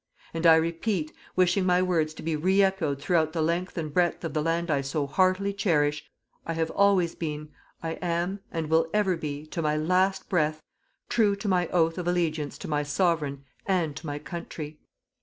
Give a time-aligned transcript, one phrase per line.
[0.33, 4.23] And I repeat, wishing my words to be re echoed throughout the length and breadth
[4.23, 6.09] of the land I so heartily cherish:
[6.43, 7.49] I have always been,
[7.83, 10.63] I am and will ever be, to my last breath,
[11.07, 14.79] true to my oath of allegiance to my Sovereign and to my country.